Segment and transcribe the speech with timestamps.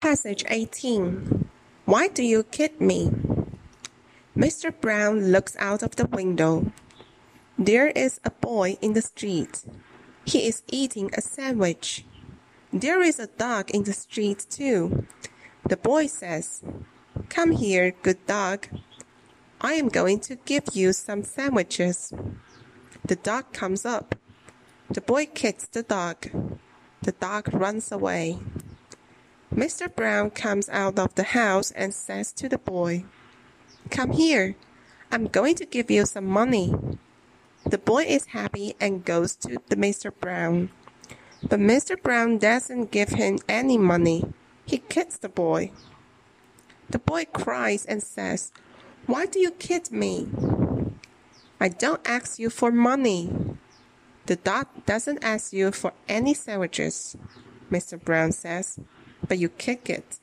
[0.00, 1.48] Passage 18.
[1.84, 3.10] Why do you kid me?
[4.36, 4.72] Mr.
[4.80, 6.70] Brown looks out of the window.
[7.58, 9.64] There is a boy in the street.
[10.24, 12.04] He is eating a sandwich.
[12.72, 15.04] There is a dog in the street too.
[15.68, 16.62] The boy says,
[17.28, 18.68] Come here, good dog.
[19.60, 22.12] I am going to give you some sandwiches.
[23.04, 24.14] The dog comes up.
[24.88, 26.30] The boy kicks the dog.
[27.02, 28.38] The dog runs away.
[29.58, 29.92] Mr.
[29.92, 33.04] Brown comes out of the house and says to the boy,
[33.90, 34.54] Come here.
[35.10, 36.72] I'm going to give you some money.
[37.66, 40.12] The boy is happy and goes to the Mr.
[40.20, 40.70] Brown.
[41.42, 42.00] But Mr.
[42.00, 44.32] Brown doesn't give him any money.
[44.64, 45.72] He kicks the boy.
[46.88, 48.52] The boy cries and says,
[49.06, 50.28] Why do you kid me?
[51.58, 53.34] I don't ask you for money.
[54.26, 57.16] The dog doesn't ask you for any sandwiches,
[57.72, 58.00] Mr.
[58.00, 58.78] Brown says,
[59.26, 60.18] but you kick it.